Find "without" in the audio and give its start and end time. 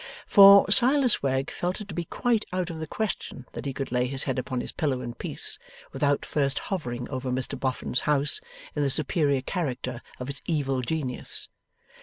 5.91-6.25